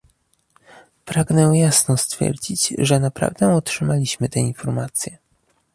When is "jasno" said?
1.57-1.97